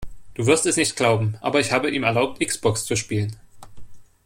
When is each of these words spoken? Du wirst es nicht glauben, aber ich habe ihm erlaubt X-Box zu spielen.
Du 0.33 0.47
wirst 0.47 0.65
es 0.65 0.77
nicht 0.77 0.95
glauben, 0.95 1.37
aber 1.41 1.59
ich 1.59 1.71
habe 1.71 1.91
ihm 1.91 2.01
erlaubt 2.01 2.41
X-Box 2.41 2.85
zu 2.85 2.95
spielen. 2.95 3.35